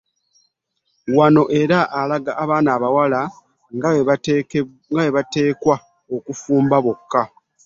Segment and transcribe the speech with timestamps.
[1.17, 3.21] Wano era alaga abaana abawala
[3.75, 3.89] nga
[4.97, 5.75] bwe bateekwa
[6.15, 7.21] okwefuga bokka.